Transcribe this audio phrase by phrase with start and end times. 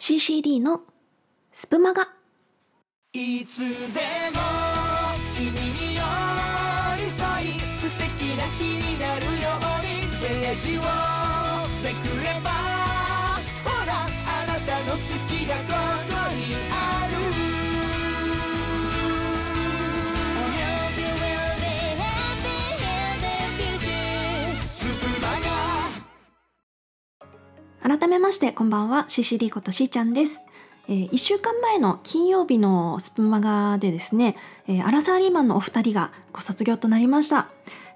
[0.00, 0.80] CCD の
[1.52, 2.08] スプマガ。
[3.12, 4.40] いつでも
[5.36, 5.60] 君に
[5.94, 6.00] 寄
[6.96, 10.80] り添い素敵な日になるようにページを
[11.84, 12.48] めくれば
[13.62, 13.92] ほら
[14.24, 15.68] あなたの好きがこ
[16.08, 17.09] こにある
[27.90, 30.44] 改めましてこんばんは CCD ことしーちゃんです、
[30.86, 34.36] え1週間前の金曜日のスプマガでですね、
[34.68, 37.48] えーアラサーリーマンのお二人がご卒業となりました、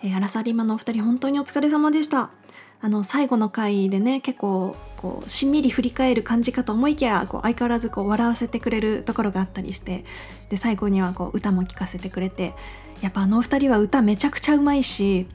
[0.02, 2.32] えーアラサーリーマンのお二人本当にお疲れ様でした。
[2.80, 10.04] あの最後の回でね結構こうしんみり振り返る感じかと思いきやこう相変わらずこう笑わせてくれるところがあったりして
[10.51, 12.52] で最後にはこう歌も聴かせてくれて
[13.01, 15.29] やっぱあのお二人は歌めちゃくちゃうまいし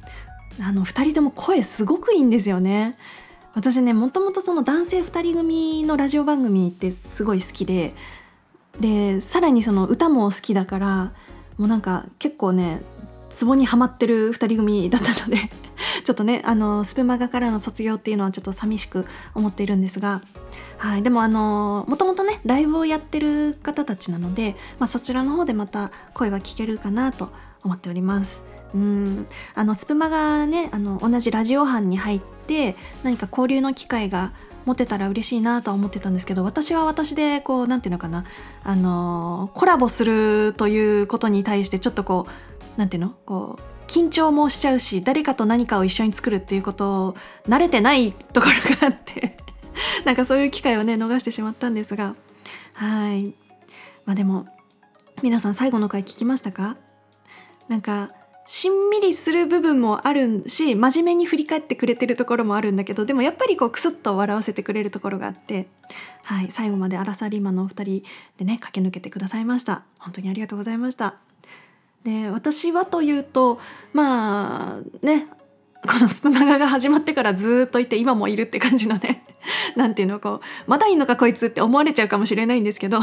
[0.62, 2.98] あの二人とも声すごくいいんですよね。
[3.54, 7.94] 私ねもともとその男性2人組のラジオ番組ってすごい好きで
[8.80, 11.14] でさらにその歌も好きだから
[11.58, 12.82] もうなんか結構ね
[13.30, 15.38] ツボにはまってる2人組だったので
[16.04, 20.22] ちょっとねあのスペマガからの卒業っていうのはちょっと寂しく思っているんですが、
[20.78, 27.30] はい、でもあのもともとねライブをやってる方たちなので、まあ、そちらの方でまた声は聞けるかなと
[27.64, 28.44] 思っております。
[28.74, 29.28] うん。
[29.56, 34.34] あのスプマがねあの同じラジオ班に入って何か交流の機会が
[34.66, 38.26] 持てたら嬉しいなとは思ってたんですけど私は私でこうなんていうのかな。
[38.64, 42.28] あのコラボするということに対してちょっとこ
[42.78, 43.10] うなんていうの？
[43.10, 47.16] こう緊張もしちゃうし誰かと何かを一緒に作るっていうことを
[47.48, 49.36] 慣れてないところがあって
[50.06, 52.16] なんかそういう機会をね逃してしまったんですが。
[52.74, 53.34] はい。
[54.06, 54.46] まあでも
[55.24, 56.78] 皆さん最後の回聞きましたか？
[57.70, 58.10] なんか
[58.46, 65.68] しんみりする部分もあるし真面目に振り返ってくれてるところもあるんだけどでもやっぱりこうクスッと笑わせてくれるところがあって、
[66.24, 68.04] はい、最後までアラサリーマンのお二人
[68.40, 69.84] でね駆け抜けてくださいました。
[70.00, 71.16] 本当にありがとうございました。
[72.04, 73.60] で私はというと
[73.94, 75.28] まあね
[75.88, 79.24] このスプマガが始まってからずっといて今もいるって感じのね
[79.76, 83.00] なんていうのこうまだいんのかこいつって思われちゃうかもしれないんですけど。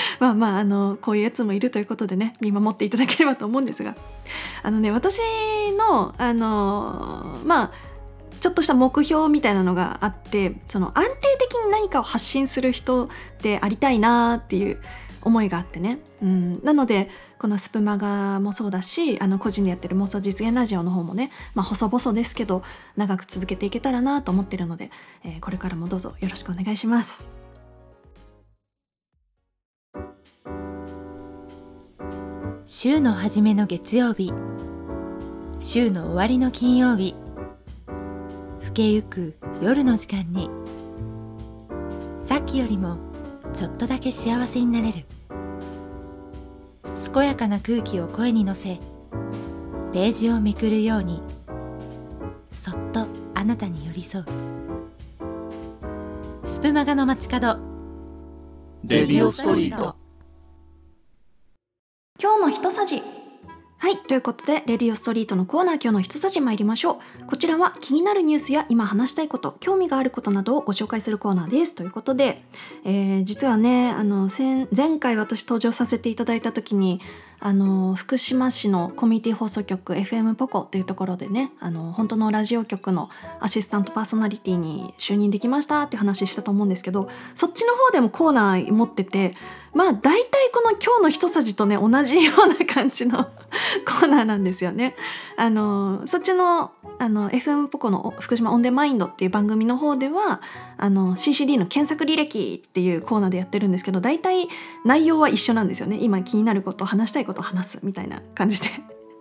[0.20, 3.94] まあまああのこういうやつもいるということでね見守っていただければと思うんですが。
[4.62, 5.20] あのね私
[5.76, 7.70] のあのまあ
[8.40, 13.08] ちょっとした目標みたいなのがあってその安定的に何かを発信する人
[13.40, 14.80] でありたいなっていう
[15.22, 22.62] 思いがあってね、うん、なのでこのスプマガもそうだしあの個人でやってる妄想実現ラジオの方もね、まあ、細々ですけど
[22.96, 24.90] 長く続けていけたらなと思ってるので、
[25.24, 27.41] えーこれからもどうぞよろしくお願いします。
[32.74, 34.32] 週の初めの月曜日。
[35.60, 37.14] 週の終わりの金曜日。
[38.62, 40.48] 更けゆく夜の時間に。
[42.24, 42.96] さっきよりも
[43.52, 45.04] ちょっとだけ幸せになれる。
[47.12, 48.78] 健やかな空気を声に乗せ
[49.92, 51.20] ページをめくるように
[52.50, 54.24] そっとあなたに寄り添う。
[56.42, 57.58] スプマガの街角。
[58.82, 60.01] レディオストリート。
[62.22, 63.02] 今日の一さじ。
[63.78, 67.26] はいということでレディオストリートのコーナー今日の一さじ参りましょう。
[67.26, 71.74] こちらは気になるニュースや今話したいこと興味があることなどをご紹介するコーナーです。
[71.74, 72.44] ということで、
[72.84, 77.00] えー実はねあの前回私登場させていただいた時に
[77.40, 83.10] あの福島市のコミュニティ放送局 FM ポコっていうところでねあの本当のラジオ局の
[83.40, 89.34] アシスタントパーソナリティに就任できましたっていう話したと思うんですけどそっちの方でもコーナー持ってて
[89.74, 93.24] まあ大体この今日の一さじとね同じような感じの
[93.86, 94.94] コーナーなんですよね。
[95.36, 100.40] あのそっちのあの FM ポコの福島オンデマインドっていう番組の方では
[100.76, 104.48] あの CCD の検索履歴っていうコーナーでやってるんですけど大体
[104.84, 105.98] 内容は一緒なんですよね。
[106.00, 108.68] 今気になること話したいことを話すみたいな感じで。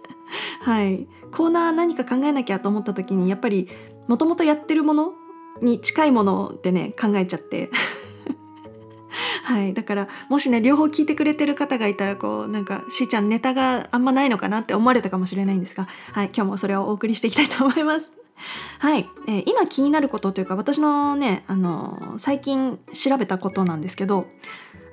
[0.62, 1.08] はい。
[1.32, 3.70] コーナー何か考えなきゃと思った時にやっぱり
[4.08, 5.14] もともとやってるもの
[5.62, 7.70] に近いものでね考えちゃって。
[9.44, 9.74] はい。
[9.74, 16.28] だからもしね両方聞いてくれてる方がいたらこうなんかしーちゃんネタがあんまないのかなって思われたかもしれないんですがはい。
[16.28, 18.14] 今日もそれをお送りしていきたいと思います。
[18.80, 24.28] はい、えー今気になることというか私のねあの最近調べたことなんですけど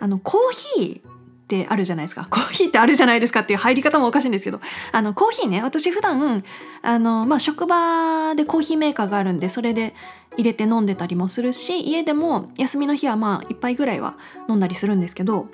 [0.00, 1.17] あのコーヒー
[1.48, 2.26] ってあるじゃないですか。
[2.30, 4.60] コーヒーってあるじゃないですかっていう入り方もおかしいんですけど。
[4.92, 6.44] あのコーヒーね私普段
[6.82, 9.94] あのまあ職場でコーヒーメーカーがあるんでそれで
[10.36, 14.18] 入れて飲んでたりもするし家でも休みの日はまあ一杯ぐらいは
[14.48, 15.48] 飲んだりするんですけど、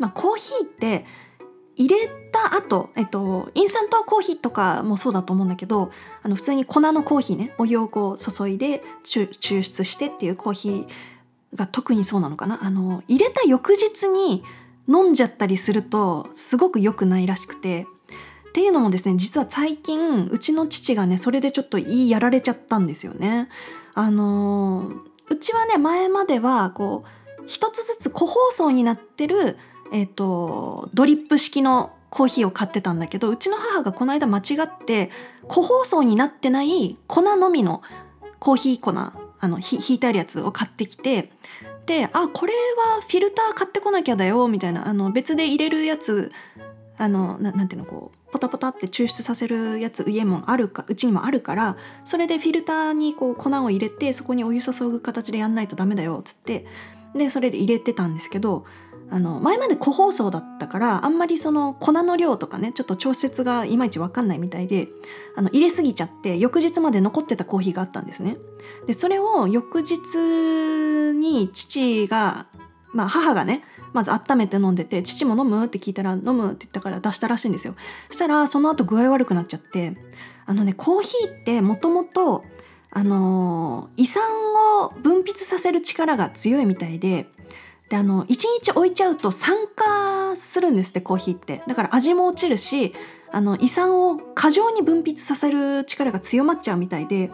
[0.00, 1.06] まあ、コーヒーって
[1.76, 5.90] 入れた後、えっと、インスタントコーヒーとかもそうだと思うんだけど
[6.22, 10.86] あの普通に粉のコーヒーねお湯をこう注いで抽抽出してっていうコーヒー
[11.54, 12.64] が特にそうなのかな。
[12.64, 14.42] あの入れた翌日に
[14.88, 17.86] 飲んじゃったりするとすごく良くないらしくて
[18.48, 23.48] っていうのもですね実は最近うちの父がねそれでちょっといいやられちゃったんですよね。
[23.94, 24.92] あの
[25.28, 29.56] うちはね前まではこう一つずつ個包装になってる、
[29.92, 35.10] えーと、ドリップ式のコーヒーを買ってたんだけどうちの母がこの間間違って
[35.48, 37.82] 個包装になってない粉のみの
[38.38, 41.30] コーヒー粉あのひ引いてあるやつを買ってきて
[41.86, 46.32] であこれはフィルター買ってこなきゃだよみたいなあの別で入れるやつ
[46.96, 56.66] あのななんていうのこうポタポタって抽出させるやつ家もあるかうちにもあるからそれでフィルターにこう粉を入れてそこにお湯注ぐ形でやんないとダメだよっつって
[57.14, 58.64] でそれで入れてたんですけど
[59.10, 64.88] あの前まで個包装だったからあんまりその粉の量とかねちょっと調節がいまいち分かんないみたいで
[65.36, 68.38] あの入れすぎちゃって翌日まで残ってたコーヒーがあったんですね。
[68.86, 72.46] でそれを翌日に父が
[72.92, 73.62] まあ母がね
[73.92, 77.74] まず温めて飲んでて父も飲むって聞いたら飲むって言ったから出したらしいんですよ。
[78.08, 79.96] そしたらその後具合悪くなっちゃって
[80.46, 82.44] あのねコーヒーってもともと
[82.90, 84.22] あの胃酸
[84.82, 87.26] を分泌させる力が強いみたいで
[87.88, 92.94] であの1日置いちゃうと酸化するんですってコーヒーってだから味も落ちるし
[93.30, 97.30] あの胃酸を過剰に分泌させる力が強まっちゃうみたいで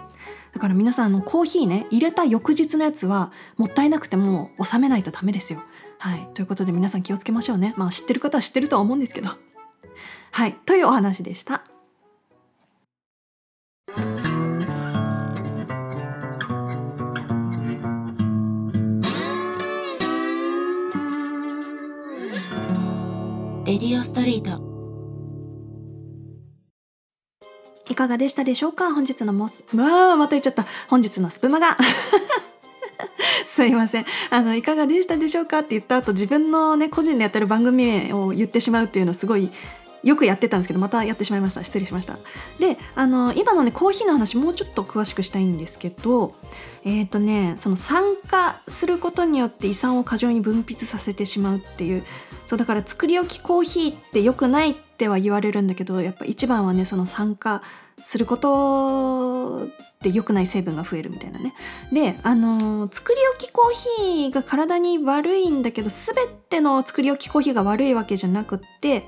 [0.53, 5.63] だから皆さんあのコーヒーね入れた翌日のやつはもったいなくても収めないとダメですよ。
[5.99, 9.31] はいということで皆さん気をつけましょうねまあ知ってる方は知ってるとは思うんですけど。
[10.33, 11.63] はいというお話でした。
[23.71, 24.61] レディオストリート。
[27.89, 28.93] いかがでしたでしょうか？
[28.93, 30.67] 本日のモスまあまた言っちゃった。
[30.89, 31.77] 本日のスプマが。
[33.47, 34.07] すいません。
[34.31, 35.61] あのいかがでしたでしょうか？
[35.61, 39.51] って言った後自分のね個人でやってる番組名を言ってしまうっていうのすごい
[40.03, 41.63] よくやってたんですけどまたやってしまいました。
[41.65, 42.17] 失礼しました。
[42.59, 46.35] であの今のねコーヒーの話もうちょっと詳しくしたいんですけど
[46.85, 52.05] えっ、ー、とねその酸化することによって胃酸を過剰に分泌させてしまうっていう
[52.47, 57.63] そうだから作り置きコーヒーって良くないっては言われるんだけどやっぱ一番はねその酸化
[58.01, 59.30] すること
[60.03, 61.53] で良くない成分が増えるみたいなね。
[61.93, 66.15] で、あのー、作り置きコーヒーが体に悪いんだけど全
[66.49, 69.05] ての作り置きコーヒーが悪いわけじゃなくって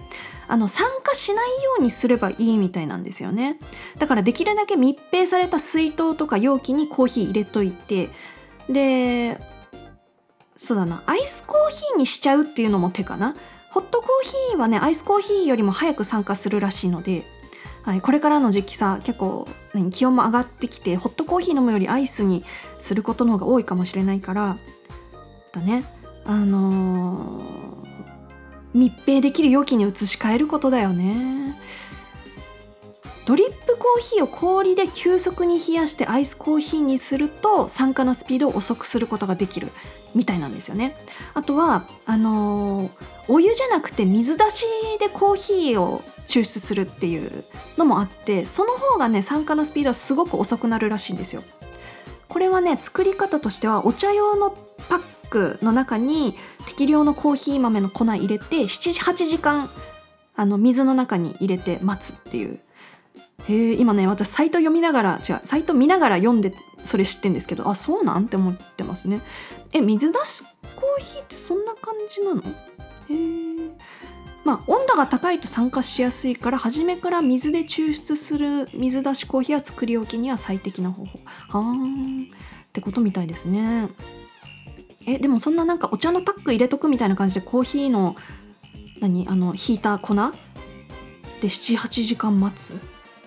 [0.48, 3.58] あの酸化しないようにすればいいみたいなんですよね。
[3.98, 8.10] だからできるだけ密閉された水筒とか容器にコーヒー入れといて
[8.68, 9.40] で
[10.56, 13.34] そうだなアイスコーヒーにしちゃうっていうのも手かな。
[13.70, 17.24] ホットコーヒーはねアイスコーヒーよりも早く酸化するらしいので
[17.84, 19.48] はい、これからの時期さ結構
[19.90, 22.44] 気温も上がってきてホットコーヒー飲むよりアイスに
[22.78, 24.56] することの方が多いかもしれないから
[25.52, 25.84] だね。
[26.24, 31.58] あのー、密閉できる容器に移し替えることだよね。
[33.24, 39.68] ドリップコーヒーを氷で急速に冷やしてアイスコーヒーにすると酸化のスピードを遅くすることができる
[40.14, 40.96] みたいなんですよね。
[41.34, 42.90] あとはあのー、
[43.28, 44.66] お湯じゃなくて水出し
[45.00, 47.44] でコーヒーを抽出するっていう
[47.76, 51.42] のもあってその方がね酸化のスピードはすごく遅くなるらしいんですよ。
[52.28, 54.50] これはね作り方としてはお茶用の
[54.88, 56.36] パックの中に
[56.66, 59.68] 適量のコーヒー豆の粉入れて78時間
[60.34, 62.60] あの水の中に入れて待つっていう。
[63.48, 66.54] へ今ね私サイト読みながら違うサイト見ながら読んで
[66.84, 68.26] それ知ってんですけどあそうなん？
[68.26, 69.20] って思ってますね。
[69.72, 70.44] え水出し
[70.76, 72.40] コーヒーってそんな感じなの？
[72.40, 72.44] へ
[73.66, 73.70] え
[74.44, 81.20] まあ、温度が高いと酸化しやすいから初めから水で抽出する水出しコーヒーは作り置きには最適な方法。
[81.48, 82.26] はーんっ
[82.72, 83.88] てことみたいですね。
[85.06, 88.16] えでもそんななんかお茶のパック入れとくみたいな感じでコーヒーの
[89.00, 89.28] 何？
[89.28, 90.14] あのひいた粉？
[90.14, 90.22] で
[91.48, 92.80] 78時間待つ？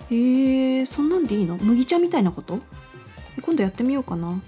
[0.09, 1.57] えー、そんなんでいいの？
[1.57, 2.59] 麦茶みたいなこと？
[3.41, 4.41] 今度やってみようかな。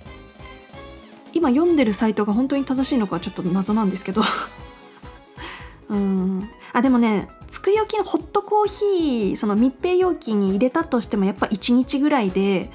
[1.33, 4.21] 今読んでるサイトが本当に正しいのかちょっと謎なんですけど。
[5.89, 6.49] うん。
[6.77, 12.69] あでもね作り置きのホットコーヒーその密閉容器に入れたとしてもやっぱ1日ぐらいで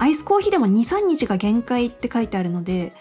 [0.00, 2.92] アイスコーヒーでも23日が限界って書いてあるので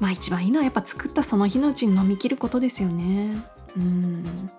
[0.00, 3.36] まあ一番いいのはやっぱ作ったその日のうちに飲み切ることですよね。
[3.76, 4.50] うん。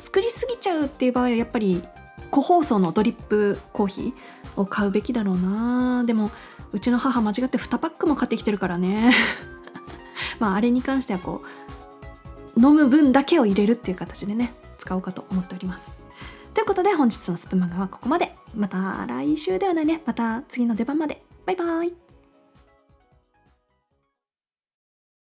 [0.00, 1.82] 作りすぎちゃうっていう場合はやっぱり
[2.30, 6.04] 個包装のドリップコーヒーを買うべきだろうな。
[6.04, 6.30] でも
[6.72, 9.14] うちの母間違って2パックも買ってきてるからね。
[10.38, 11.64] まああれに関してはこう
[12.56, 15.92] 飲む分だけを入れるっていう形でね使おうかと思っております。
[16.54, 18.32] ということで本日のスプマガはここまで。
[18.54, 20.02] また来週ではないね。
[20.06, 21.22] また次の出番まで。
[21.46, 22.03] バイバイ。